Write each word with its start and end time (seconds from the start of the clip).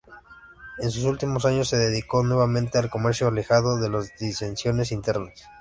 En 0.79 0.89
sus 0.89 1.03
últimos 1.03 1.45
años 1.45 1.67
se 1.69 1.77
dedicó 1.77 2.23
nuevamente 2.23 2.79
al 2.79 2.89
comercio, 2.89 3.27
alejado 3.27 3.77
de 3.77 3.87
las 3.87 4.17
disensiones 4.17 4.91
internas. 4.91 5.43